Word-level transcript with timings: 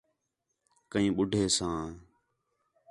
کئیں 0.91 1.11
ٻُڈّھے 1.15 1.43
ساں 1.57 1.83